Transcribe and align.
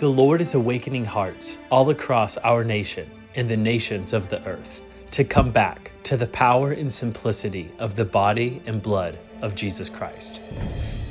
The 0.00 0.10
Lord 0.10 0.40
is 0.40 0.54
awakening 0.54 1.04
hearts 1.04 1.60
all 1.70 1.88
across 1.90 2.36
our 2.38 2.64
nation 2.64 3.08
and 3.36 3.48
the 3.48 3.56
nations 3.56 4.12
of 4.12 4.28
the 4.28 4.44
earth 4.44 4.80
to 5.12 5.22
come 5.22 5.52
back 5.52 5.92
to 6.02 6.16
the 6.16 6.26
power 6.26 6.72
and 6.72 6.92
simplicity 6.92 7.70
of 7.78 7.94
the 7.94 8.04
body 8.04 8.60
and 8.66 8.82
blood 8.82 9.16
of 9.40 9.54
Jesus 9.54 9.88
Christ. 9.88 10.40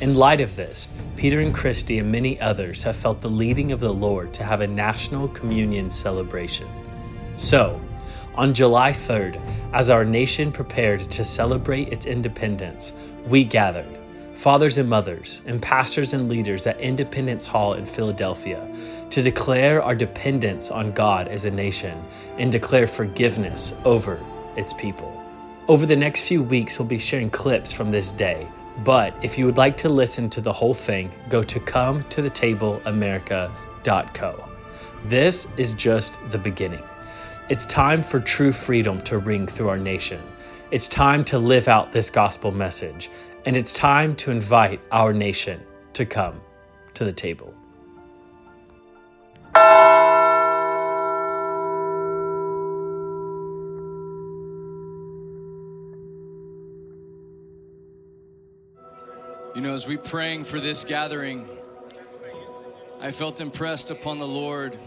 In 0.01 0.15
light 0.15 0.41
of 0.41 0.57
this, 0.57 0.89
Peter 1.15 1.39
and 1.39 1.55
Christy 1.55 1.99
and 1.99 2.11
many 2.11 2.37
others 2.41 2.83
have 2.83 2.97
felt 2.97 3.21
the 3.21 3.29
leading 3.29 3.71
of 3.71 3.79
the 3.79 3.93
Lord 3.93 4.33
to 4.33 4.43
have 4.43 4.59
a 4.59 4.67
national 4.67 5.29
communion 5.29 5.89
celebration. 5.89 6.67
So, 7.37 7.79
on 8.35 8.53
July 8.53 8.91
3rd, 8.91 9.39
as 9.71 9.89
our 9.89 10.03
nation 10.03 10.51
prepared 10.51 10.99
to 11.03 11.23
celebrate 11.23 11.93
its 11.93 12.05
independence, 12.05 12.91
we 13.27 13.45
gathered 13.45 13.97
fathers 14.33 14.77
and 14.77 14.89
mothers, 14.89 15.41
and 15.45 15.61
pastors 15.61 16.13
and 16.13 16.29
leaders 16.29 16.67
at 16.67 16.79
Independence 16.79 17.45
Hall 17.45 17.73
in 17.73 17.85
Philadelphia 17.85 18.67
to 19.09 19.21
declare 19.21 19.81
our 19.81 19.95
dependence 19.95 20.71
on 20.71 20.91
God 20.91 21.27
as 21.27 21.45
a 21.45 21.51
nation 21.51 22.03
and 22.37 22.51
declare 22.51 22.87
forgiveness 22.87 23.73
over 23.85 24.19
its 24.57 24.73
people. 24.73 25.23
Over 25.67 25.85
the 25.85 25.95
next 25.95 26.23
few 26.23 26.43
weeks, 26.43 26.77
we'll 26.77 26.87
be 26.87 26.99
sharing 26.99 27.29
clips 27.29 27.71
from 27.71 27.91
this 27.91 28.11
day. 28.11 28.47
But 28.83 29.13
if 29.23 29.37
you 29.37 29.45
would 29.45 29.57
like 29.57 29.77
to 29.77 29.89
listen 29.89 30.29
to 30.31 30.41
the 30.41 30.51
whole 30.51 30.73
thing, 30.73 31.11
go 31.29 31.43
to 31.43 31.59
come. 31.59 32.03
This 35.05 35.47
is 35.57 35.73
just 35.73 36.17
the 36.29 36.37
beginning. 36.37 36.83
It's 37.49 37.65
time 37.65 38.01
for 38.01 38.19
true 38.19 38.51
freedom 38.51 38.99
to 39.01 39.19
ring 39.19 39.47
through 39.47 39.69
our 39.69 39.77
nation. 39.77 40.21
It's 40.71 40.87
time 40.87 41.23
to 41.25 41.37
live 41.37 41.67
out 41.67 41.91
this 41.91 42.09
gospel 42.09 42.51
message, 42.51 43.11
and 43.45 43.57
it's 43.57 43.73
time 43.73 44.15
to 44.15 44.31
invite 44.31 44.79
our 44.91 45.13
nation 45.13 45.61
to 45.93 46.05
come 46.05 46.39
to 46.93 47.03
the 47.03 47.11
table. 47.11 47.53
You 59.55 59.61
know, 59.61 59.73
as 59.73 59.87
we 59.87 59.97
praying 59.97 60.45
for 60.45 60.59
this 60.59 60.83
gathering, 60.83 61.47
I 62.99 63.11
felt 63.11 63.39
impressed 63.39 63.91
upon 63.91 64.17
the 64.17 64.27
Lord 64.27 64.77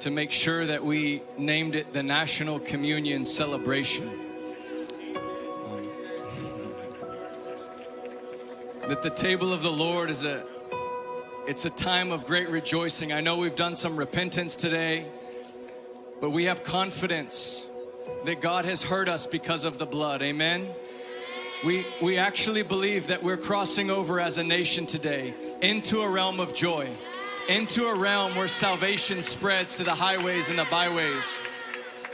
to 0.00 0.10
make 0.10 0.32
sure 0.32 0.66
that 0.66 0.82
we 0.82 1.22
named 1.38 1.76
it 1.76 1.92
the 1.92 2.02
National 2.02 2.58
Communion 2.58 3.24
Celebration. 3.24 4.23
That 8.88 9.00
the 9.00 9.10
table 9.10 9.50
of 9.52 9.62
the 9.62 9.70
Lord 9.70 10.10
is 10.10 10.24
a 10.24 10.44
it's 11.46 11.64
a 11.64 11.70
time 11.70 12.10
of 12.10 12.26
great 12.26 12.48
rejoicing. 12.50 13.12
I 13.12 13.20
know 13.20 13.36
we've 13.36 13.56
done 13.56 13.74
some 13.76 13.96
repentance 13.96 14.56
today, 14.56 15.06
but 16.20 16.30
we 16.30 16.44
have 16.44 16.64
confidence 16.64 17.66
that 18.24 18.40
God 18.40 18.64
has 18.64 18.82
heard 18.82 19.08
us 19.08 19.26
because 19.26 19.64
of 19.64 19.78
the 19.78 19.86
blood. 19.86 20.22
Amen. 20.22 20.68
We, 21.64 21.86
we 22.02 22.18
actually 22.18 22.62
believe 22.62 23.06
that 23.06 23.22
we're 23.22 23.36
crossing 23.38 23.90
over 23.90 24.20
as 24.20 24.38
a 24.38 24.44
nation 24.44 24.84
today 24.84 25.34
into 25.62 26.00
a 26.00 26.08
realm 26.08 26.40
of 26.40 26.54
joy, 26.54 26.88
into 27.48 27.86
a 27.86 27.94
realm 27.94 28.34
where 28.34 28.48
salvation 28.48 29.22
spreads 29.22 29.76
to 29.78 29.84
the 29.84 29.94
highways 29.94 30.48
and 30.48 30.58
the 30.58 30.66
byways. 30.70 31.40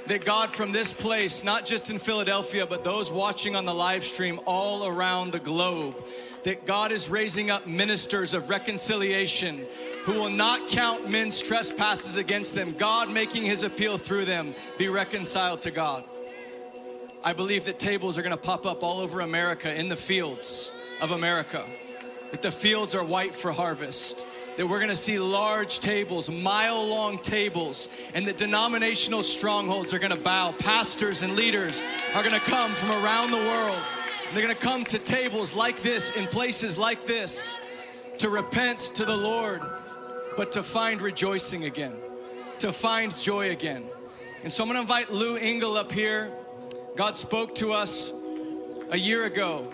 That 0.06 0.24
God, 0.24 0.50
from 0.50 0.72
this 0.72 0.92
place, 0.92 1.44
not 1.44 1.66
just 1.66 1.90
in 1.90 1.98
Philadelphia, 1.98 2.66
but 2.66 2.84
those 2.84 3.12
watching 3.12 3.54
on 3.54 3.64
the 3.64 3.74
live 3.74 4.02
stream 4.02 4.40
all 4.44 4.86
around 4.86 5.32
the 5.32 5.38
globe, 5.38 5.96
that 6.44 6.66
God 6.66 6.92
is 6.92 7.10
raising 7.10 7.50
up 7.50 7.66
ministers 7.66 8.34
of 8.34 8.50
reconciliation 8.50 9.64
who 10.04 10.14
will 10.14 10.30
not 10.30 10.68
count 10.68 11.10
men's 11.10 11.40
trespasses 11.40 12.16
against 12.16 12.54
them, 12.54 12.72
God 12.72 13.10
making 13.10 13.44
his 13.44 13.62
appeal 13.62 13.98
through 13.98 14.24
them, 14.24 14.54
be 14.78 14.88
reconciled 14.88 15.60
to 15.62 15.70
God. 15.70 16.04
I 17.22 17.34
believe 17.34 17.66
that 17.66 17.78
tables 17.78 18.16
are 18.16 18.22
gonna 18.22 18.38
pop 18.38 18.64
up 18.64 18.82
all 18.82 19.00
over 19.00 19.20
America 19.20 19.74
in 19.74 19.88
the 19.88 19.96
fields 19.96 20.72
of 21.02 21.10
America. 21.10 21.64
That 22.30 22.40
the 22.40 22.50
fields 22.50 22.94
are 22.94 23.04
white 23.04 23.34
for 23.34 23.52
harvest. 23.52 24.26
That 24.56 24.66
we're 24.66 24.80
gonna 24.80 24.96
see 24.96 25.18
large 25.18 25.80
tables, 25.80 26.30
mile 26.30 26.86
long 26.86 27.18
tables, 27.18 27.88
and 28.14 28.26
that 28.26 28.38
denominational 28.38 29.22
strongholds 29.22 29.92
are 29.92 29.98
gonna 29.98 30.16
bow. 30.16 30.52
Pastors 30.52 31.22
and 31.22 31.36
leaders 31.36 31.84
are 32.14 32.22
gonna 32.22 32.40
come 32.40 32.70
from 32.72 32.90
around 33.04 33.32
the 33.32 33.36
world. 33.36 33.82
They're 34.32 34.42
gonna 34.42 34.54
come 34.54 34.84
to 34.84 34.98
tables 34.98 35.56
like 35.56 35.82
this, 35.82 36.16
in 36.16 36.28
places 36.28 36.78
like 36.78 37.04
this, 37.04 37.58
to 38.18 38.28
repent 38.28 38.78
to 38.94 39.04
the 39.04 39.16
Lord, 39.16 39.60
but 40.36 40.52
to 40.52 40.62
find 40.62 41.02
rejoicing 41.02 41.64
again, 41.64 41.96
to 42.60 42.72
find 42.72 43.14
joy 43.16 43.50
again. 43.50 43.82
And 44.44 44.52
so 44.52 44.62
I'm 44.62 44.68
gonna 44.68 44.82
invite 44.82 45.10
Lou 45.10 45.36
Engle 45.36 45.76
up 45.76 45.90
here. 45.90 46.30
God 46.94 47.16
spoke 47.16 47.56
to 47.56 47.72
us 47.72 48.12
a 48.90 48.96
year 48.96 49.24
ago, 49.24 49.68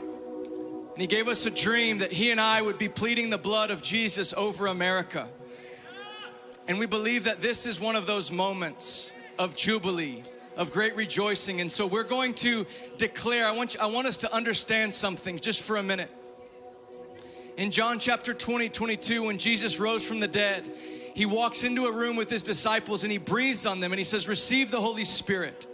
and 0.94 1.00
He 1.02 1.06
gave 1.06 1.28
us 1.28 1.44
a 1.44 1.50
dream 1.50 1.98
that 1.98 2.10
He 2.10 2.30
and 2.30 2.40
I 2.40 2.62
would 2.62 2.78
be 2.78 2.88
pleading 2.88 3.28
the 3.28 3.38
blood 3.38 3.70
of 3.70 3.82
Jesus 3.82 4.32
over 4.32 4.68
America. 4.68 5.28
And 6.66 6.78
we 6.78 6.86
believe 6.86 7.24
that 7.24 7.42
this 7.42 7.66
is 7.66 7.78
one 7.78 7.94
of 7.94 8.06
those 8.06 8.32
moments 8.32 9.12
of 9.38 9.54
jubilee, 9.54 10.22
of 10.56 10.72
great 10.72 10.96
rejoicing. 10.96 11.60
And 11.60 11.70
so 11.70 11.86
we're 11.86 12.02
going 12.02 12.34
to 12.34 12.66
declare, 12.96 13.46
I 13.46 13.52
want, 13.52 13.74
you, 13.74 13.80
I 13.80 13.86
want 13.86 14.06
us 14.06 14.18
to 14.18 14.34
understand 14.34 14.92
something 14.92 15.38
just 15.38 15.62
for 15.62 15.76
a 15.76 15.82
minute. 15.82 16.10
In 17.56 17.70
John 17.70 17.98
chapter 17.98 18.34
20, 18.34 18.68
22, 18.68 19.24
when 19.24 19.38
Jesus 19.38 19.78
rose 19.78 20.06
from 20.06 20.20
the 20.20 20.28
dead, 20.28 20.64
he 21.14 21.24
walks 21.24 21.64
into 21.64 21.86
a 21.86 21.92
room 21.92 22.16
with 22.16 22.28
his 22.28 22.42
disciples 22.42 23.02
and 23.02 23.10
he 23.10 23.18
breathes 23.18 23.64
on 23.64 23.80
them 23.80 23.92
and 23.92 23.98
he 23.98 24.04
says, 24.04 24.28
Receive 24.28 24.70
the 24.70 24.80
Holy 24.80 25.04
Spirit. 25.04 25.66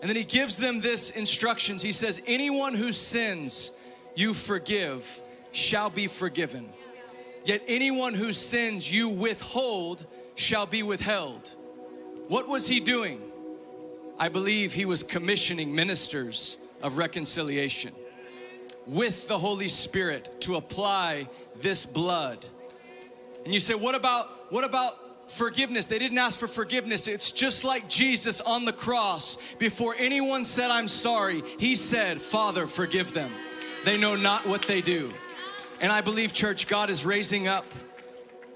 And 0.00 0.08
then 0.08 0.16
he 0.16 0.24
gives 0.24 0.56
them 0.58 0.80
this 0.80 1.10
instructions. 1.10 1.82
He 1.82 1.92
says, 1.92 2.20
Anyone 2.26 2.74
who 2.74 2.92
sins 2.92 3.70
you 4.16 4.34
forgive 4.34 5.22
shall 5.52 5.90
be 5.90 6.06
forgiven. 6.06 6.70
Yet 7.44 7.62
anyone 7.68 8.14
whose 8.14 8.38
sins 8.38 8.90
you 8.92 9.08
withhold 9.08 10.04
shall 10.34 10.66
be 10.66 10.82
withheld. 10.82 11.54
What 12.26 12.48
was 12.48 12.66
he 12.66 12.80
doing? 12.80 13.20
I 14.18 14.28
believe 14.28 14.72
he 14.72 14.84
was 14.84 15.02
commissioning 15.02 15.74
ministers 15.74 16.56
of 16.82 16.96
reconciliation 16.96 17.92
with 18.86 19.28
the 19.28 19.38
Holy 19.38 19.68
Spirit 19.68 20.40
to 20.42 20.56
apply 20.56 21.28
this 21.56 21.84
blood. 21.84 22.44
And 23.44 23.52
you 23.52 23.60
say, 23.60 23.74
what 23.74 23.94
about 23.94 24.52
what 24.52 24.64
about 24.64 25.30
forgiveness? 25.30 25.86
They 25.86 25.98
didn't 25.98 26.18
ask 26.18 26.38
for 26.38 26.46
forgiveness. 26.46 27.08
It's 27.08 27.32
just 27.32 27.64
like 27.64 27.88
Jesus 27.88 28.40
on 28.40 28.64
the 28.64 28.72
cross. 28.72 29.38
Before 29.58 29.94
anyone 29.98 30.44
said, 30.44 30.70
I'm 30.70 30.88
sorry, 30.88 31.42
he 31.58 31.74
said, 31.74 32.20
Father, 32.20 32.66
forgive 32.66 33.12
them. 33.12 33.32
They 33.84 33.98
know 33.98 34.16
not 34.16 34.46
what 34.46 34.62
they 34.62 34.80
do. 34.80 35.10
And 35.80 35.92
I 35.92 36.00
believe, 36.00 36.32
church, 36.32 36.68
God 36.68 36.90
is 36.90 37.04
raising 37.04 37.48
up, 37.48 37.66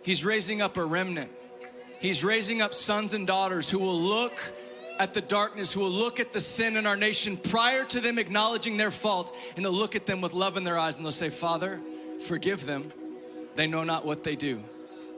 He's 0.02 0.24
raising 0.24 0.62
up 0.62 0.76
a 0.76 0.84
remnant. 0.84 1.30
He's 1.98 2.24
raising 2.24 2.62
up 2.62 2.72
sons 2.72 3.12
and 3.12 3.26
daughters 3.26 3.68
who 3.68 3.78
will 3.78 4.00
look 4.00 4.32
at 5.00 5.14
the 5.14 5.20
darkness, 5.22 5.72
who 5.72 5.80
will 5.80 5.88
look 5.88 6.20
at 6.20 6.30
the 6.30 6.42
sin 6.42 6.76
in 6.76 6.86
our 6.86 6.94
nation 6.94 7.34
prior 7.34 7.86
to 7.86 8.00
them 8.00 8.18
acknowledging 8.18 8.76
their 8.76 8.90
fault, 8.90 9.34
and 9.56 9.64
they'll 9.64 9.72
look 9.72 9.96
at 9.96 10.04
them 10.04 10.20
with 10.20 10.34
love 10.34 10.58
in 10.58 10.62
their 10.62 10.78
eyes 10.78 10.96
and 10.96 11.02
they'll 11.02 11.10
say, 11.10 11.30
Father, 11.30 11.80
forgive 12.26 12.66
them. 12.66 12.92
They 13.54 13.66
know 13.66 13.82
not 13.82 14.04
what 14.04 14.24
they 14.24 14.36
do. 14.36 14.62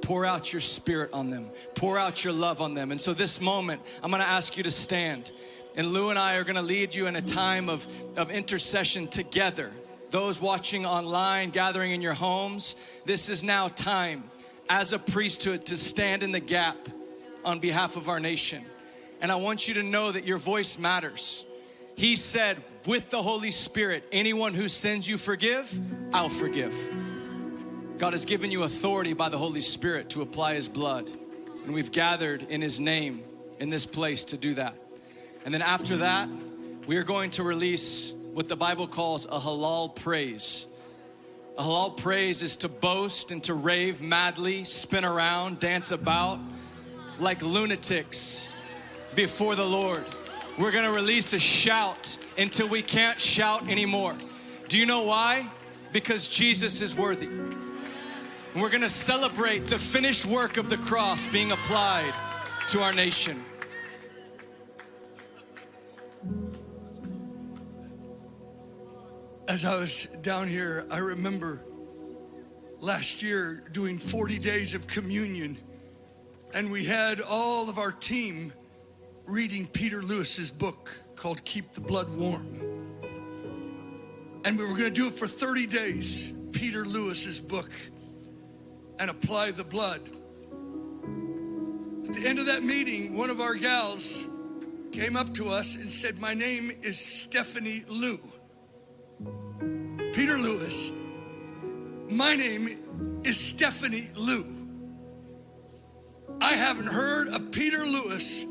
Pour 0.00 0.24
out 0.24 0.52
your 0.52 0.60
spirit 0.60 1.10
on 1.12 1.30
them, 1.30 1.50
pour 1.74 1.98
out 1.98 2.22
your 2.22 2.32
love 2.32 2.60
on 2.60 2.74
them. 2.74 2.92
And 2.92 3.00
so, 3.00 3.12
this 3.12 3.40
moment, 3.40 3.82
I'm 4.04 4.12
gonna 4.12 4.22
ask 4.22 4.56
you 4.56 4.62
to 4.62 4.70
stand. 4.70 5.32
And 5.74 5.88
Lou 5.88 6.10
and 6.10 6.18
I 6.18 6.36
are 6.36 6.44
gonna 6.44 6.62
lead 6.62 6.94
you 6.94 7.08
in 7.08 7.16
a 7.16 7.22
time 7.22 7.68
of, 7.68 7.84
of 8.16 8.30
intercession 8.30 9.08
together. 9.08 9.72
Those 10.10 10.40
watching 10.40 10.86
online, 10.86 11.50
gathering 11.50 11.90
in 11.90 12.02
your 12.02 12.14
homes, 12.14 12.76
this 13.04 13.28
is 13.28 13.42
now 13.42 13.66
time 13.66 14.22
as 14.68 14.92
a 14.92 14.98
priesthood 14.98 15.66
to 15.66 15.76
stand 15.76 16.22
in 16.22 16.30
the 16.30 16.40
gap 16.40 16.76
on 17.44 17.58
behalf 17.58 17.96
of 17.96 18.08
our 18.08 18.20
nation. 18.20 18.64
And 19.22 19.30
I 19.30 19.36
want 19.36 19.68
you 19.68 19.74
to 19.74 19.84
know 19.84 20.10
that 20.10 20.24
your 20.24 20.36
voice 20.36 20.80
matters. 20.80 21.46
He 21.94 22.16
said, 22.16 22.60
with 22.86 23.10
the 23.10 23.22
Holy 23.22 23.52
Spirit, 23.52 24.04
anyone 24.10 24.52
who 24.52 24.68
sins 24.68 25.08
you 25.08 25.16
forgive, 25.16 25.78
I'll 26.12 26.28
forgive. 26.28 26.74
God 27.98 28.14
has 28.14 28.24
given 28.24 28.50
you 28.50 28.64
authority 28.64 29.12
by 29.12 29.28
the 29.28 29.38
Holy 29.38 29.60
Spirit 29.60 30.10
to 30.10 30.22
apply 30.22 30.54
His 30.56 30.68
blood. 30.68 31.08
And 31.64 31.72
we've 31.72 31.92
gathered 31.92 32.42
in 32.42 32.60
His 32.60 32.80
name 32.80 33.22
in 33.60 33.70
this 33.70 33.86
place 33.86 34.24
to 34.24 34.36
do 34.36 34.54
that. 34.54 34.74
And 35.44 35.54
then 35.54 35.62
after 35.62 35.98
that, 35.98 36.28
we 36.88 36.96
are 36.96 37.04
going 37.04 37.30
to 37.32 37.44
release 37.44 38.12
what 38.32 38.48
the 38.48 38.56
Bible 38.56 38.88
calls 38.88 39.26
a 39.26 39.38
halal 39.38 39.94
praise. 39.94 40.66
A 41.56 41.62
halal 41.62 41.96
praise 41.96 42.42
is 42.42 42.56
to 42.56 42.68
boast 42.68 43.30
and 43.30 43.40
to 43.44 43.54
rave 43.54 44.02
madly, 44.02 44.64
spin 44.64 45.04
around, 45.04 45.60
dance 45.60 45.92
about 45.92 46.40
like 47.20 47.40
lunatics 47.42 48.51
before 49.14 49.54
the 49.56 49.66
Lord. 49.66 50.04
We're 50.58 50.72
gonna 50.72 50.92
release 50.92 51.32
a 51.32 51.38
shout 51.38 52.18
until 52.36 52.68
we 52.68 52.82
can't 52.82 53.20
shout 53.20 53.68
anymore. 53.68 54.14
Do 54.68 54.78
you 54.78 54.86
know 54.86 55.02
why? 55.02 55.50
Because 55.92 56.28
Jesus 56.28 56.80
is 56.80 56.96
worthy. 56.96 57.28
We're 58.54 58.68
going 58.68 58.82
to 58.82 58.88
celebrate 58.90 59.64
the 59.64 59.78
finished 59.78 60.26
work 60.26 60.58
of 60.58 60.68
the 60.68 60.76
cross 60.76 61.26
being 61.26 61.52
applied 61.52 62.12
to 62.68 62.82
our 62.82 62.92
nation. 62.92 63.42
As 69.48 69.64
I 69.64 69.76
was 69.76 70.04
down 70.20 70.48
here, 70.48 70.86
I 70.90 70.98
remember 70.98 71.62
last 72.78 73.22
year 73.22 73.64
doing 73.72 73.98
40 73.98 74.38
days 74.38 74.74
of 74.74 74.86
communion, 74.86 75.56
and 76.52 76.70
we 76.70 76.84
had 76.84 77.22
all 77.22 77.70
of 77.70 77.78
our 77.78 77.92
team 77.92 78.52
reading 79.26 79.66
Peter 79.66 80.02
Louis's 80.02 80.50
book 80.50 80.90
called 81.16 81.44
Keep 81.44 81.72
the 81.72 81.80
Blood 81.80 82.08
Warm. 82.16 82.46
And 84.44 84.58
we 84.58 84.64
were 84.64 84.76
going 84.76 84.84
to 84.84 84.90
do 84.90 85.06
it 85.06 85.14
for 85.14 85.26
30 85.26 85.66
days, 85.66 86.32
Peter 86.52 86.84
Louis's 86.84 87.40
book, 87.40 87.70
and 88.98 89.10
apply 89.10 89.52
the 89.52 89.64
blood. 89.64 90.00
At 92.06 92.14
the 92.14 92.26
end 92.26 92.38
of 92.40 92.46
that 92.46 92.62
meeting, 92.62 93.16
one 93.16 93.30
of 93.30 93.40
our 93.40 93.54
gals 93.54 94.26
came 94.90 95.16
up 95.16 95.32
to 95.34 95.48
us 95.48 95.76
and 95.76 95.88
said, 95.88 96.18
My 96.18 96.34
name 96.34 96.72
is 96.82 96.98
Stephanie 96.98 97.84
Lou. 97.88 98.18
Peter 100.12 100.36
Louis, 100.36 100.92
my 102.10 102.36
name 102.36 103.22
is 103.24 103.38
Stephanie 103.38 104.08
Lou. 104.16 104.44
I 106.40 106.54
haven't 106.54 106.88
heard 106.88 107.28
of 107.28 107.52
Peter 107.52 107.78
Louis, 107.78 108.44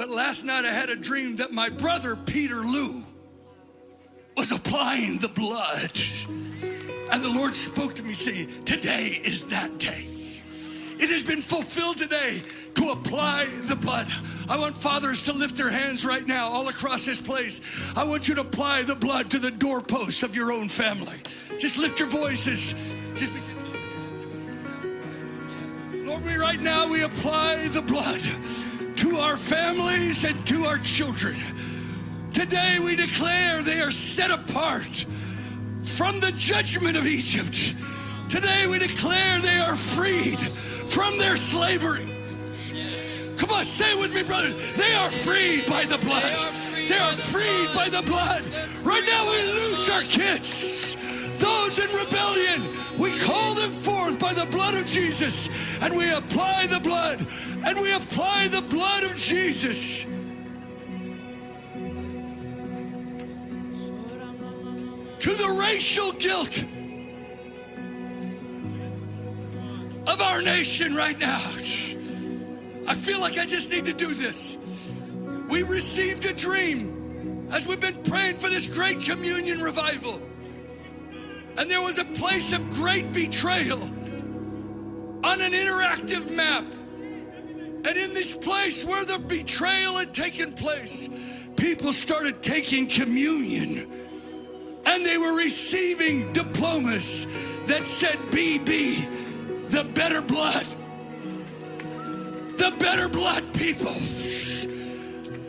but 0.00 0.08
last 0.08 0.44
night 0.44 0.64
I 0.64 0.72
had 0.72 0.88
a 0.88 0.96
dream 0.96 1.36
that 1.36 1.52
my 1.52 1.68
brother 1.68 2.16
Peter 2.16 2.54
Lou 2.54 3.02
was 4.34 4.50
applying 4.50 5.18
the 5.18 5.28
blood. 5.28 5.92
And 7.12 7.22
the 7.22 7.28
Lord 7.28 7.54
spoke 7.54 7.92
to 7.96 8.02
me 8.02 8.14
saying, 8.14 8.64
Today 8.64 9.08
is 9.22 9.44
that 9.48 9.76
day. 9.78 10.08
It 10.98 11.10
has 11.10 11.22
been 11.22 11.42
fulfilled 11.42 11.98
today 11.98 12.40
to 12.76 12.92
apply 12.92 13.44
the 13.64 13.76
blood. 13.76 14.06
I 14.48 14.58
want 14.58 14.74
fathers 14.74 15.24
to 15.24 15.34
lift 15.34 15.58
their 15.58 15.68
hands 15.68 16.02
right 16.02 16.26
now 16.26 16.48
all 16.48 16.68
across 16.68 17.04
this 17.04 17.20
place. 17.20 17.60
I 17.94 18.04
want 18.04 18.26
you 18.26 18.34
to 18.36 18.40
apply 18.40 18.84
the 18.84 18.96
blood 18.96 19.30
to 19.32 19.38
the 19.38 19.50
doorposts 19.50 20.22
of 20.22 20.34
your 20.34 20.50
own 20.50 20.70
family. 20.70 21.18
Just 21.58 21.76
lift 21.76 21.98
your 21.98 22.08
voices. 22.08 22.72
Just 23.14 23.34
begin. 23.34 23.50
Lord, 26.06 26.24
we 26.24 26.36
right 26.36 26.62
now 26.62 26.90
we 26.90 27.02
apply 27.02 27.68
the 27.68 27.82
blood 27.82 28.22
to 29.00 29.16
our 29.16 29.38
families 29.38 30.24
and 30.24 30.46
to 30.46 30.64
our 30.66 30.76
children. 30.76 31.34
Today 32.34 32.76
we 32.84 32.96
declare 32.96 33.62
they 33.62 33.80
are 33.80 33.90
set 33.90 34.30
apart 34.30 35.06
from 35.82 36.20
the 36.20 36.30
judgment 36.36 36.98
of 36.98 37.06
Egypt. 37.06 37.74
Today 38.28 38.66
we 38.66 38.78
declare 38.78 39.40
they 39.40 39.56
are 39.56 39.74
freed 39.74 40.38
from 40.38 41.16
their 41.16 41.38
slavery. 41.38 42.14
Come 43.38 43.50
on, 43.52 43.64
say 43.64 43.90
it 43.90 43.98
with 43.98 44.12
me, 44.12 44.22
brother. 44.22 44.50
They 44.50 44.92
are 44.92 45.08
freed 45.08 45.64
by 45.66 45.86
the 45.86 45.96
blood. 45.96 46.52
They 46.86 46.98
are 46.98 47.12
freed 47.12 47.74
by 47.74 47.88
the 47.88 48.02
blood. 48.02 48.44
Right 48.84 49.04
now 49.06 49.30
we 49.30 49.52
loose 49.54 49.88
our 49.88 50.02
kids. 50.02 50.79
Those 51.40 51.78
in 51.78 51.96
rebellion, 51.96 52.68
we 52.98 53.18
call 53.20 53.54
them 53.54 53.70
forth 53.70 54.18
by 54.18 54.34
the 54.34 54.44
blood 54.46 54.74
of 54.74 54.84
Jesus. 54.84 55.48
And 55.80 55.96
we 55.96 56.12
apply 56.12 56.66
the 56.66 56.80
blood. 56.80 57.26
And 57.64 57.80
we 57.80 57.92
apply 57.94 58.48
the 58.48 58.60
blood 58.60 59.04
of 59.04 59.16
Jesus. 59.16 60.04
To 65.20 65.30
the 65.30 65.56
racial 65.58 66.12
guilt 66.12 66.62
of 70.06 70.20
our 70.20 70.42
nation 70.42 70.94
right 70.94 71.18
now. 71.18 71.40
I 72.86 72.94
feel 72.94 73.20
like 73.20 73.38
I 73.38 73.46
just 73.46 73.70
need 73.70 73.86
to 73.86 73.94
do 73.94 74.12
this. 74.12 74.58
We 75.48 75.62
received 75.62 76.26
a 76.26 76.34
dream 76.34 77.48
as 77.50 77.66
we've 77.66 77.80
been 77.80 78.02
praying 78.02 78.36
for 78.36 78.50
this 78.50 78.66
great 78.66 79.00
communion 79.00 79.60
revival. 79.60 80.20
And 81.60 81.70
there 81.70 81.82
was 81.82 81.98
a 81.98 82.06
place 82.06 82.54
of 82.54 82.70
great 82.70 83.12
betrayal 83.12 83.82
on 83.82 85.42
an 85.42 85.52
interactive 85.52 86.34
map. 86.34 86.64
And 86.64 87.86
in 87.86 88.14
this 88.14 88.34
place 88.34 88.82
where 88.82 89.04
the 89.04 89.18
betrayal 89.18 89.98
had 89.98 90.14
taken 90.14 90.54
place, 90.54 91.10
people 91.58 91.92
started 91.92 92.42
taking 92.42 92.88
communion 92.88 93.86
and 94.86 95.04
they 95.04 95.18
were 95.18 95.36
receiving 95.36 96.32
diplomas 96.32 97.26
that 97.66 97.84
said 97.84 98.16
BB, 98.30 99.68
the 99.68 99.84
better 99.84 100.22
blood. 100.22 100.64
The 102.56 102.74
better 102.78 103.10
blood 103.10 103.52
people. 103.52 103.92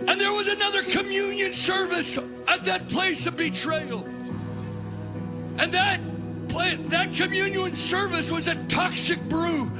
And 0.09 0.19
there 0.19 0.33
was 0.33 0.49
another 0.49 0.83
communion 0.83 1.53
service 1.53 2.17
at 2.49 2.65
that 2.65 2.89
place 2.89 3.25
of 3.27 3.37
betrayal. 3.37 4.10
And 5.61 5.71
that 5.73 5.99
that 6.89 7.13
communion 7.13 7.75
service 7.75 8.31
was 8.31 8.47
a 8.47 8.55
toxic 8.65 9.21
brew 9.29 9.71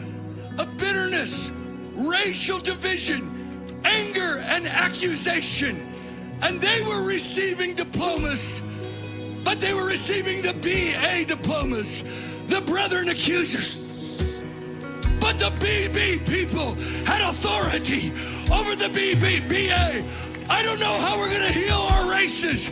of 0.58 0.78
bitterness, 0.78 1.52
racial 1.94 2.60
division, 2.60 3.82
anger, 3.84 4.38
and 4.46 4.68
accusation. 4.68 5.76
And 6.44 6.62
they 6.62 6.82
were 6.84 7.06
receiving 7.06 7.76
diplomas, 7.76 8.62
but 9.44 9.60
they 9.60 9.74
were 9.74 9.86
receiving 9.86 10.42
the 10.44 10.54
BA 10.54 11.26
diplomas, 11.26 12.04
the 12.46 12.62
brethren 12.62 13.10
accusers. 13.10 13.82
But 15.20 15.40
the 15.40 15.52
BB 15.60 16.28
people 16.28 16.76
had 17.06 17.22
authority 17.22 18.12
over 18.54 18.76
the 18.76 18.88
BBBA. 18.88 20.48
I 20.50 20.64
don't 20.64 20.80
know 20.80 20.98
how 21.00 21.18
we're 21.18 21.30
going 21.30 21.54
to 21.54 21.60
heal 21.60 21.76
our 21.76 22.12
races, 22.12 22.70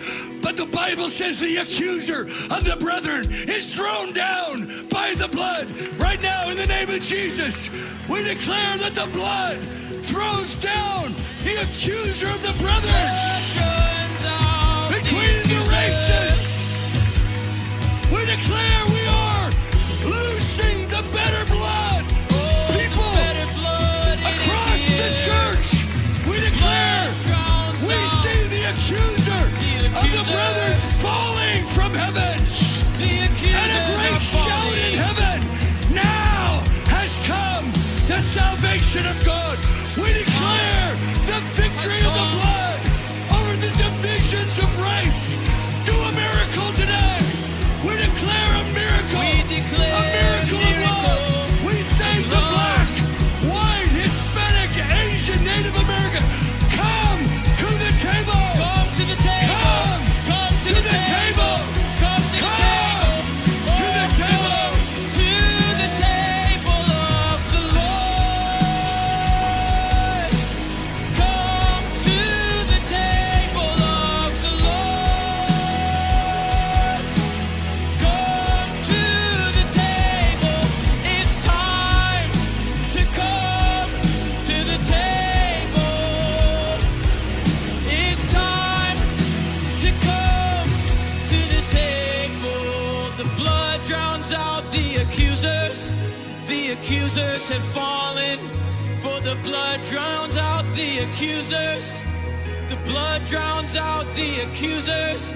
but 0.49 0.57
the 0.57 0.65
Bible 0.65 1.09
says 1.09 1.39
the 1.39 1.57
accuser 1.57 2.21
of 2.49 2.65
the 2.65 2.75
brethren 2.79 3.29
is 3.29 3.71
thrown 3.71 4.13
down 4.13 4.65
by 4.89 5.13
the 5.13 5.27
blood. 5.27 5.69
Right 5.99 6.19
now, 6.23 6.49
in 6.49 6.57
the 6.57 6.65
name 6.65 6.89
of 6.89 7.01
Jesus, 7.01 7.69
we 8.09 8.23
declare 8.23 8.77
that 8.81 8.95
the 8.97 9.05
blood 9.13 9.59
throws 10.09 10.55
down 10.55 11.13
the 11.45 11.53
accuser 11.61 12.25
of 12.33 12.41
the 12.41 12.55
brethren 12.65 13.09
between 14.89 15.37
the 15.53 15.61
races. 15.69 16.41
We 18.09 18.25
declare 18.25 18.81
we 18.89 19.05
are 19.05 19.45
loosing 20.09 20.89
the 20.89 21.05
better 21.13 21.45
blood. 21.53 22.09
People 22.73 23.13
across 24.25 24.81
the 24.97 25.13
church, 25.29 25.85
we 26.25 26.41
declare 26.41 27.05
we 27.85 27.97
see 28.17 28.41
the 28.49 28.65
accuser 28.73 29.18
of 29.95 30.11
the 30.11 30.23
brethren 30.31 30.79
falling 31.01 31.65
from 31.65 31.93
heaven. 31.93 32.39
And 33.01 33.71
a 33.77 33.97
great 33.97 34.21
shout 34.21 34.77
in 34.77 34.97
heaven 34.97 35.28
the. 101.49 102.01
The 102.69 102.77
blood 102.85 103.25
drowns 103.25 103.75
out 103.75 104.05
the 104.15 104.41
accusers. 104.41 105.33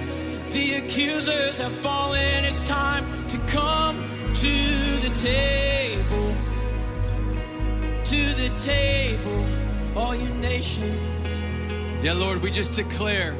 The 0.53 0.75
accusers 0.75 1.57
have 1.57 1.73
fallen. 1.73 2.45
It's 2.45 2.67
time 2.67 3.05
to 3.29 3.37
come 3.47 3.97
to 4.35 4.99
the 5.01 5.11
table. 5.15 6.35
To 8.05 8.33
the 8.41 8.51
table, 8.63 9.45
all 9.97 10.15
you 10.15 10.29
nations. 10.35 10.99
Yeah, 12.03 12.13
Lord, 12.13 12.41
we 12.41 12.51
just 12.51 12.73
declare. 12.73 13.35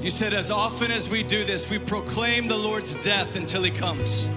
You 0.00 0.10
said, 0.10 0.34
as 0.34 0.50
often 0.50 0.90
as 0.90 1.08
we 1.08 1.22
do 1.22 1.44
this, 1.44 1.70
we 1.70 1.78
proclaim 1.78 2.48
the 2.48 2.58
Lord's 2.58 2.96
death 2.96 3.36
until 3.36 3.62
he 3.62 3.70
comes. 3.70 4.28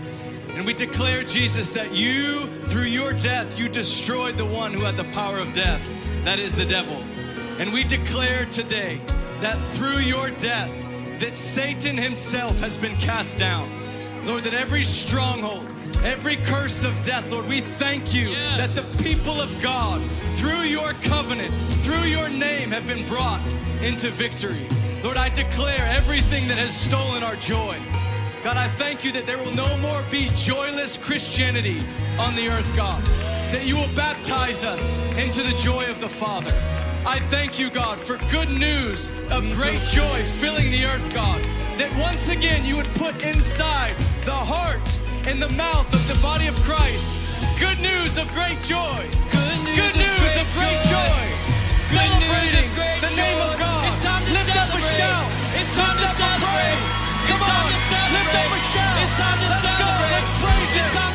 And 0.50 0.66
we 0.66 0.74
declare, 0.74 1.24
Jesus, 1.24 1.72
that 1.72 1.94
you, 1.94 2.48
through 2.64 2.84
your 2.84 3.12
death, 3.12 3.60
you 3.60 3.68
destroyed 3.68 4.38
the 4.38 4.46
one 4.46 4.72
who 4.72 4.82
had 4.82 4.96
the 4.96 5.04
power 5.06 5.38
of 5.38 5.52
death, 5.52 5.82
that 6.24 6.40
is 6.40 6.56
the 6.56 6.66
devil. 6.66 7.04
And 7.60 7.74
we 7.74 7.84
declare 7.84 8.46
today 8.46 9.00
that 9.42 9.58
through 9.74 10.00
your 10.00 10.30
death, 10.40 10.72
that 11.20 11.36
Satan 11.36 11.98
himself 11.98 12.60
has 12.60 12.78
been 12.78 12.96
cast 12.98 13.38
down. 13.40 13.68
Lord, 14.26 14.44
that 14.44 14.54
every 14.54 14.84
stronghold, 14.84 15.66
every 16.04 16.36
curse 16.36 16.84
of 16.84 17.02
death, 17.02 17.32
Lord, 17.32 17.48
we 17.48 17.62
thank 17.62 18.14
you 18.14 18.30
Yes. 18.30 18.76
that 18.76 18.82
the 18.82 19.04
people 19.04 19.42
of 19.42 19.50
God, 19.62 20.02
through 20.36 20.62
your 20.62 20.94
covenant, 21.02 21.52
through 21.82 22.04
your 22.04 22.30
name, 22.30 22.70
have 22.70 22.86
been 22.86 23.08
brought 23.08 23.56
into 23.82 24.12
victory. 24.12 24.68
Lord, 25.04 25.18
I 25.18 25.30
declare 25.30 25.82
everything 25.96 26.48
that 26.50 26.58
has 26.58 26.76
stolen 26.76 27.24
our 27.24 27.38
joy. 27.38 27.78
God, 28.44 28.58
I 28.58 28.68
thank 28.68 29.04
you 29.04 29.12
that 29.14 29.26
there 29.26 29.38
will 29.40 29.54
no 29.54 29.78
more 29.78 30.04
be 30.12 30.30
joyless 30.36 30.98
Christianity 30.98 31.82
on 32.20 32.36
the 32.36 32.50
earth, 32.50 32.76
God. 32.76 33.04
That 33.52 33.66
you 33.66 33.76
will 33.76 33.90
baptize 33.96 34.64
us 34.64 35.00
into 35.18 35.42
the 35.42 35.58
joy 35.58 35.86
of 35.90 36.00
the 36.00 36.10
Father. 36.10 36.54
I 37.08 37.20
thank 37.32 37.58
you, 37.58 37.70
God, 37.70 37.98
for 38.00 38.18
good 38.30 38.50
news 38.52 39.10
of 39.32 39.42
great 39.56 39.80
joy 39.96 40.24
filling 40.24 40.70
the 40.72 40.86
earth, 40.86 41.14
God. 41.14 41.42
That 41.80 41.90
once 42.00 42.28
again 42.30 42.66
you 42.66 42.76
would 42.76 42.92
put 42.96 43.24
inside 43.24 43.96
the 44.26 44.36
heart 44.36 45.00
and 45.26 45.42
the 45.42 45.50
mouth 45.56 45.88
of 45.94 46.04
the 46.08 46.20
body 46.22 46.48
of 46.48 46.56
Christ 46.68 47.18
good 47.60 47.80
news 47.82 48.18
of 48.18 48.28
great 48.34 48.62
joy. 48.62 49.02
Good 49.34 49.58
news 49.66 49.78
Good 49.78 49.94
of 49.96 50.04
news 50.04 50.20
great 50.22 50.42
of 50.42 50.48
great 50.54 50.82
joy. 50.86 51.10
joy. 51.10 51.26
Good 51.96 52.12
news 52.22 52.54
of 52.54 52.68
Celebrating 52.68 52.70
great 52.78 53.00
the 53.02 53.14
name 53.18 53.40
of. 53.42 53.54
God. 53.58 53.82
It's 53.88 54.00
time 54.06 54.24
to 54.26 54.32
Lift 54.36 54.54
up 54.54 54.70
a 54.78 54.82
shout. 54.84 55.26
It's 55.58 55.72
time 55.74 55.96
Lift 55.98 56.04
to 56.04 56.08
up 56.08 56.14
a 56.14 56.22
celebrate. 56.22 56.60
praise. 56.60 56.92
Come 57.32 57.42
on. 57.42 57.66
Lift 58.14 58.36
up 58.36 58.52
a 58.52 58.60
shout. 58.72 58.96
It's 59.02 59.16
time 59.18 59.38
to 59.42 59.48
Let's 59.48 59.80
go. 59.80 59.90
Let's 60.12 60.30
praise 60.44 60.72
Him. 60.76 61.07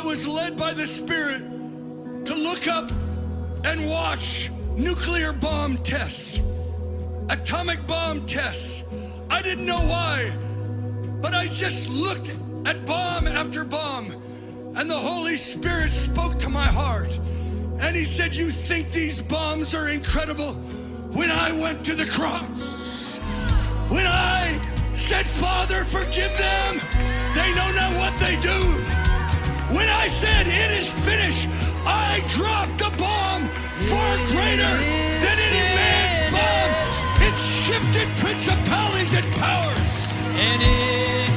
I 0.00 0.02
was 0.02 0.26
led 0.26 0.56
by 0.56 0.72
the 0.72 0.86
Spirit 0.86 1.42
to 2.24 2.34
look 2.34 2.66
up 2.66 2.90
and 3.64 3.86
watch 3.86 4.50
nuclear 4.74 5.34
bomb 5.34 5.76
tests, 5.76 6.40
atomic 7.28 7.86
bomb 7.86 8.24
tests. 8.24 8.84
I 9.28 9.42
didn't 9.42 9.66
know 9.66 9.78
why, 9.78 10.34
but 11.20 11.34
I 11.34 11.48
just 11.48 11.90
looked 11.90 12.30
at 12.64 12.86
bomb 12.86 13.28
after 13.28 13.62
bomb, 13.62 14.10
and 14.74 14.88
the 14.88 14.96
Holy 14.96 15.36
Spirit 15.36 15.90
spoke 15.90 16.38
to 16.38 16.48
my 16.48 16.66
heart. 16.66 17.20
And 17.80 17.94
He 17.94 18.04
said, 18.04 18.34
You 18.34 18.50
think 18.50 18.92
these 18.92 19.20
bombs 19.20 19.74
are 19.74 19.90
incredible? 19.90 20.54
When 21.12 21.30
I 21.30 21.52
went 21.52 21.84
to 21.84 21.94
the 21.94 22.06
cross, 22.06 23.18
when 23.90 24.06
I 24.06 24.58
said, 24.94 25.26
Father, 25.26 25.84
forgive 25.84 26.34
them, 26.38 26.80
they 27.34 27.52
know 27.52 27.70
not 27.72 27.94
what 27.98 28.18
they 28.18 28.40
do. 28.40 28.99
When 29.72 29.88
I 29.88 30.08
said, 30.08 30.48
It 30.48 30.70
is 30.82 30.90
finished, 30.90 31.48
I 31.86 32.20
dropped 32.26 32.80
a 32.82 32.90
bomb 32.98 33.46
far 33.86 34.12
greater 34.34 34.74
than 35.22 35.36
any 35.46 35.64
man's 35.78 36.18
bomb. 36.34 36.72
It 37.22 37.36
shifted 37.38 38.08
principalities 38.18 39.14
and 39.14 39.26
powers. 39.38 40.22
And 40.26 40.58
it 40.58 41.30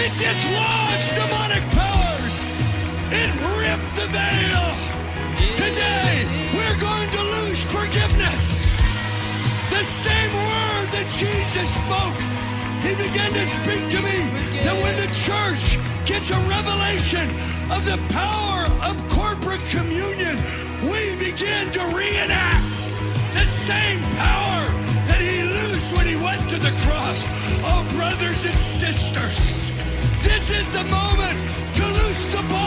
It 0.00 0.12
dislodged 0.16 1.10
demonic 1.20 1.64
powers. 1.76 2.36
It 3.12 3.28
ripped 3.60 3.92
the 4.00 4.08
veil. 4.08 4.66
Today, 5.60 6.24
we're 6.56 6.80
going 6.80 7.10
to 7.10 7.22
lose 7.36 7.60
forgiveness. 7.68 8.72
The 9.68 9.84
same 9.84 10.32
word 10.32 10.86
that 10.96 11.08
Jesus 11.12 11.68
spoke, 11.68 12.16
he 12.80 12.96
began 12.96 13.32
to 13.36 13.44
speak 13.44 13.84
to 13.92 14.00
me 14.00 14.16
that 14.64 14.76
when 14.80 14.96
the 14.96 15.10
church 15.12 15.89
gets 16.10 16.30
a 16.30 16.40
revelation 16.50 17.30
of 17.70 17.84
the 17.86 17.96
power 18.08 18.66
of 18.82 18.96
corporate 19.08 19.60
communion, 19.70 20.36
we 20.90 21.14
begin 21.14 21.70
to 21.70 21.78
reenact 21.94 22.66
the 23.32 23.44
same 23.44 24.00
power 24.18 24.66
that 25.06 25.20
he 25.20 25.44
loosed 25.44 25.94
when 25.96 26.08
he 26.08 26.16
went 26.16 26.42
to 26.50 26.58
the 26.58 26.72
cross. 26.82 27.28
Oh, 27.62 27.86
brothers 27.96 28.44
and 28.44 28.54
sisters, 28.54 29.70
this 30.24 30.50
is 30.50 30.72
the 30.72 30.82
moment 30.82 31.38
to 31.76 31.86
loose 31.86 32.26
the 32.34 32.42
bomb, 32.50 32.59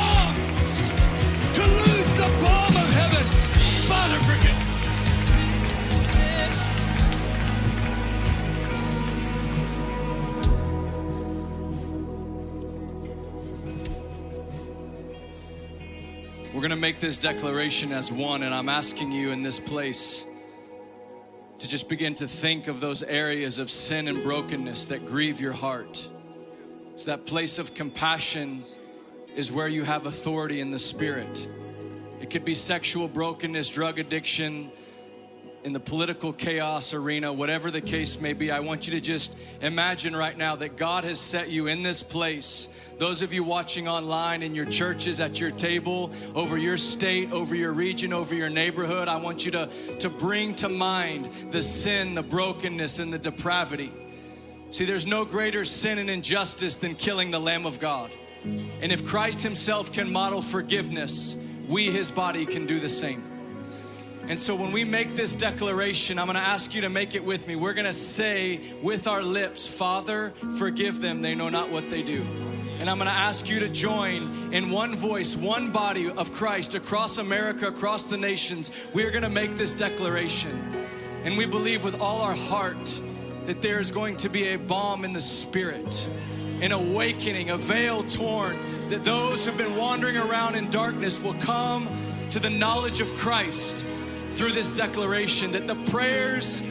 make 16.83 16.99
this 16.99 17.17
declaration 17.17 17.93
as 17.93 18.11
one, 18.11 18.43
and 18.43 18.53
I'm 18.53 18.67
asking 18.67 19.09
you 19.09 19.31
in 19.31 19.41
this 19.41 19.57
place 19.57 20.25
to 21.57 21.65
just 21.65 21.87
begin 21.87 22.13
to 22.15 22.27
think 22.27 22.67
of 22.67 22.81
those 22.81 23.03
areas 23.03 23.57
of 23.57 23.71
sin 23.71 24.09
and 24.09 24.21
brokenness 24.21 24.87
that 24.87 25.05
grieve 25.05 25.39
your 25.39 25.53
heart. 25.53 26.09
So 26.97 27.11
that 27.11 27.25
place 27.25 27.57
of 27.57 27.73
compassion 27.73 28.59
is 29.33 29.49
where 29.49 29.69
you 29.69 29.85
have 29.85 30.07
authority 30.07 30.59
in 30.59 30.71
the 30.71 30.77
spirit. 30.77 31.47
It 32.19 32.29
could 32.29 32.43
be 32.43 32.53
sexual 32.53 33.07
brokenness, 33.07 33.69
drug 33.69 33.97
addiction, 33.97 34.69
in 35.63 35.71
the 35.71 35.79
political 35.79 36.33
chaos 36.33 36.93
arena, 36.93 37.31
whatever 37.31 37.71
the 37.71 37.81
case 37.81 38.19
may 38.19 38.33
be, 38.33 38.51
I 38.51 38.59
want 38.59 38.85
you 38.85 38.93
to 38.93 39.01
just 39.01 39.35
imagine 39.61 40.15
right 40.15 40.37
now 40.37 40.57
that 40.57 40.75
God 40.75 41.05
has 41.05 41.19
set 41.19 41.49
you 41.49 41.67
in 41.67 41.83
this 41.83 42.03
place. 42.03 42.67
Those 42.97 43.21
of 43.21 43.31
you 43.31 43.43
watching 43.43 43.87
online 43.87 44.43
in 44.43 44.55
your 44.55 44.65
churches, 44.65 45.19
at 45.19 45.39
your 45.39 45.51
table, 45.51 46.11
over 46.35 46.57
your 46.57 46.75
state, 46.77 47.31
over 47.31 47.55
your 47.55 47.71
region, 47.71 48.11
over 48.11 48.35
your 48.35 48.49
neighborhood, 48.49 49.07
I 49.07 49.15
want 49.17 49.45
you 49.45 49.51
to, 49.51 49.69
to 49.99 50.09
bring 50.09 50.53
to 50.55 50.69
mind 50.69 51.29
the 51.51 51.63
sin, 51.63 52.13
the 52.13 52.23
brokenness, 52.23 52.99
and 52.99 53.13
the 53.13 53.19
depravity. 53.19 53.91
See, 54.71 54.85
there's 54.85 55.07
no 55.07 55.23
greater 55.23 55.63
sin 55.63 55.97
and 55.97 56.09
injustice 56.09 56.75
than 56.75 56.95
killing 56.95 57.31
the 57.31 57.39
Lamb 57.39 57.65
of 57.65 57.79
God. 57.79 58.11
And 58.43 58.91
if 58.91 59.05
Christ 59.05 59.41
Himself 59.41 59.93
can 59.93 60.11
model 60.11 60.41
forgiveness, 60.41 61.37
we, 61.69 61.89
His 61.89 62.11
body, 62.11 62.45
can 62.45 62.65
do 62.65 62.79
the 62.79 62.89
same. 62.89 63.32
And 64.27 64.39
so 64.39 64.55
when 64.55 64.71
we 64.71 64.85
make 64.85 65.15
this 65.15 65.35
declaration, 65.35 66.17
I'm 66.17 66.27
gonna 66.27 66.39
ask 66.39 66.73
you 66.73 66.81
to 66.81 66.89
make 66.89 67.13
it 67.13 67.23
with 67.23 67.47
me. 67.47 67.55
We're 67.55 67.73
gonna 67.73 67.93
say 67.93 68.61
with 68.81 69.07
our 69.07 69.21
lips, 69.21 69.67
Father, 69.67 70.33
forgive 70.57 71.01
them, 71.01 71.21
they 71.21 71.35
know 71.35 71.49
not 71.49 71.69
what 71.69 71.89
they 71.89 72.01
do. 72.01 72.25
And 72.79 72.89
I'm 72.89 72.97
going 72.97 73.09
to 73.09 73.15
ask 73.15 73.47
you 73.47 73.61
to 73.61 73.69
join 73.69 74.51
in 74.53 74.69
one 74.69 74.93
voice, 74.93 75.37
one 75.37 75.71
body 75.71 76.09
of 76.09 76.33
Christ 76.33 76.75
across 76.75 77.17
America, 77.17 77.67
across 77.67 78.03
the 78.03 78.17
nations. 78.17 78.71
We 78.93 79.05
are 79.05 79.09
going 79.09 79.23
to 79.23 79.29
make 79.29 79.55
this 79.55 79.73
declaration. 79.73 80.75
And 81.23 81.37
we 81.37 81.45
believe 81.45 81.85
with 81.85 82.01
all 82.01 82.21
our 82.23 82.35
heart 82.35 83.01
that 83.45 83.61
there 83.61 83.79
is 83.79 83.89
going 83.89 84.17
to 84.17 84.27
be 84.27 84.49
a 84.49 84.57
balm 84.57 85.05
in 85.05 85.13
the 85.13 85.21
spirit, 85.21 86.09
an 86.61 86.73
awakening, 86.73 87.51
a 87.51 87.57
veil 87.57 88.03
torn, 88.03 88.57
that 88.89 89.05
those 89.05 89.45
who've 89.45 89.57
been 89.57 89.77
wandering 89.77 90.17
around 90.17 90.55
in 90.55 90.69
darkness 90.69 91.21
will 91.21 91.35
come 91.35 91.87
to 92.31 92.39
the 92.39 92.49
knowledge 92.49 92.99
of 92.99 93.13
Christ 93.15 93.85
through 94.35 94.51
this 94.51 94.73
declaration, 94.73 95.51
that 95.51 95.67
the 95.67 95.75
prayers 95.91 96.61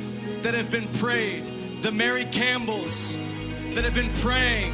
that 0.42 0.54
have 0.54 0.71
been 0.71 0.88
prayed, 0.95 1.45
the 1.83 1.92
Mary 1.92 2.25
Campbells 2.26 3.16
that 3.75 3.85
have 3.85 3.95
been 3.95 4.12
praying 4.14 4.73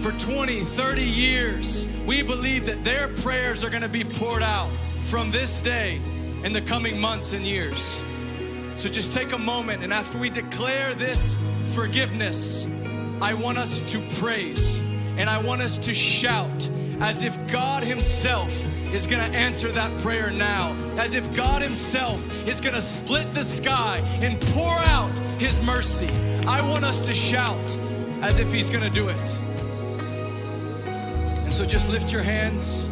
for 0.00 0.12
20, 0.12 0.60
30 0.60 1.02
years, 1.02 1.86
we 2.06 2.22
believe 2.22 2.66
that 2.66 2.84
their 2.84 3.08
prayers 3.08 3.64
are 3.64 3.70
going 3.70 3.82
to 3.82 3.88
be 3.88 4.04
poured 4.04 4.42
out 4.42 4.70
from 4.98 5.30
this 5.30 5.60
day 5.60 6.00
in 6.44 6.52
the 6.52 6.60
coming 6.62 7.00
months 7.00 7.32
and 7.32 7.44
years. 7.44 8.02
So 8.74 8.88
just 8.88 9.12
take 9.12 9.32
a 9.32 9.38
moment, 9.38 9.82
and 9.82 9.92
after 9.92 10.18
we 10.18 10.30
declare 10.30 10.94
this 10.94 11.38
forgiveness, 11.74 12.68
I 13.20 13.34
want 13.34 13.58
us 13.58 13.80
to 13.92 14.00
praise 14.18 14.80
and 15.18 15.28
I 15.28 15.36
want 15.38 15.60
us 15.60 15.76
to 15.78 15.92
shout 15.92 16.70
as 17.00 17.22
if 17.22 17.36
God 17.48 17.82
Himself 17.82 18.66
is 18.92 19.06
going 19.06 19.30
to 19.30 19.36
answer 19.36 19.70
that 19.72 19.96
prayer 20.00 20.30
now, 20.30 20.74
as 20.96 21.14
if 21.14 21.32
God 21.34 21.62
Himself 21.62 22.28
is 22.46 22.60
going 22.60 22.74
to 22.74 22.82
split 22.82 23.32
the 23.34 23.44
sky 23.44 23.98
and 24.20 24.40
pour 24.52 24.72
out 24.80 25.16
His 25.38 25.60
mercy. 25.62 26.08
I 26.46 26.60
want 26.68 26.84
us 26.84 27.00
to 27.00 27.14
shout 27.14 27.76
as 28.22 28.38
if 28.38 28.52
He's 28.52 28.70
going 28.70 28.82
to 28.82 28.90
do 28.90 29.08
it. 29.08 29.38
And 31.44 31.52
so 31.52 31.64
just 31.64 31.88
lift 31.88 32.12
your 32.12 32.22
hands, 32.22 32.90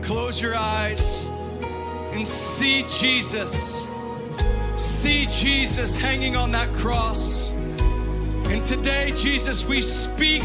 close 0.00 0.40
your 0.40 0.56
eyes, 0.56 1.26
and 2.12 2.26
see 2.26 2.84
Jesus. 2.84 3.86
See 4.76 5.26
Jesus 5.26 5.96
hanging 5.96 6.36
on 6.36 6.50
that 6.52 6.72
cross. 6.74 7.52
And 7.52 8.64
today, 8.64 9.12
Jesus, 9.14 9.66
we 9.66 9.80
speak 9.80 10.42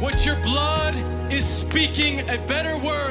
what 0.00 0.24
your 0.24 0.36
blood 0.42 0.94
is 1.32 1.46
speaking 1.46 2.20
a 2.30 2.38
better 2.46 2.76
word 2.78 3.07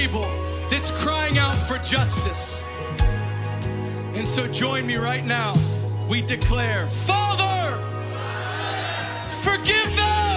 Abel 0.00 0.30
that's 0.70 0.90
crying 0.90 1.36
out 1.36 1.54
for 1.54 1.76
justice. 1.78 2.64
And 4.14 4.26
so 4.26 4.46
join 4.46 4.86
me 4.86 4.96
right 4.96 5.26
now. 5.26 5.52
We 6.08 6.22
declare, 6.22 6.86
Father, 6.86 7.76
forgive 9.42 9.94
them, 9.96 10.29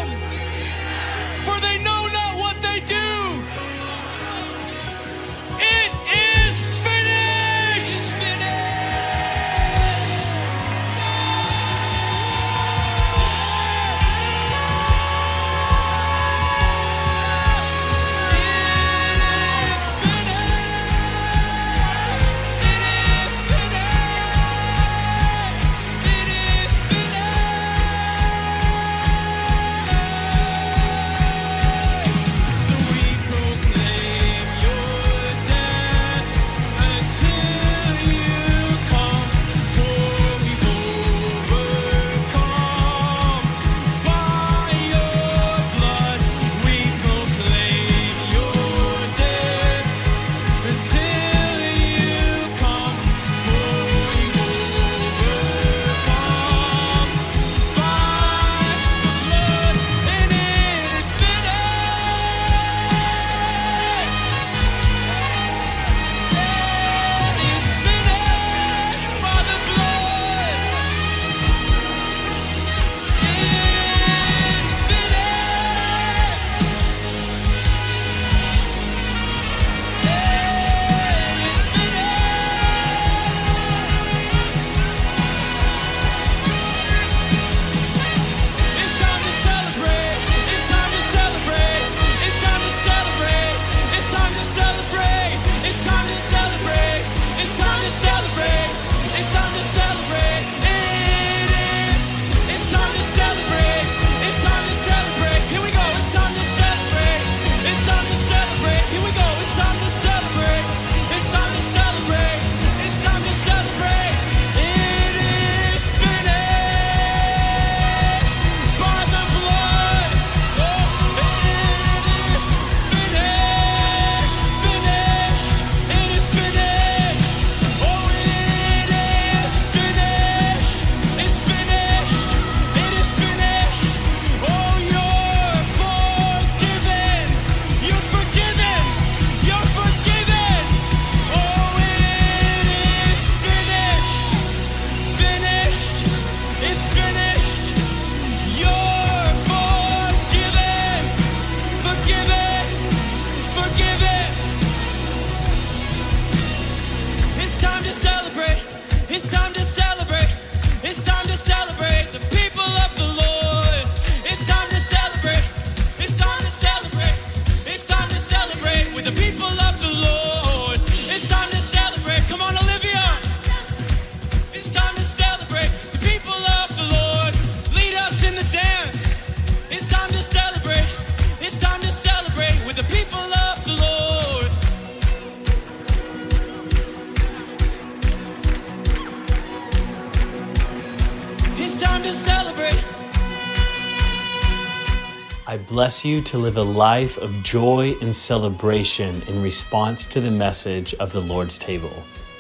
I 195.54 195.58
bless 195.58 196.04
you 196.04 196.20
to 196.22 196.40
live 196.40 196.58
a 196.58 196.64
life 196.64 197.16
of 197.20 197.44
joy 197.44 197.94
and 198.02 198.16
celebration 198.16 199.22
in 199.28 199.44
response 199.44 200.04
to 200.06 200.20
the 200.20 200.32
message 200.32 200.96
of 200.96 201.12
the 201.12 201.22
Lord's 201.22 201.60
table. 201.60 201.94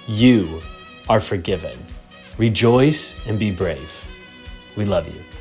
You 0.07 0.63
are 1.07 1.19
forgiven. 1.19 1.77
Rejoice 2.39 3.27
and 3.27 3.37
be 3.37 3.51
brave. 3.51 3.93
We 4.75 4.85
love 4.85 5.07
you. 5.07 5.32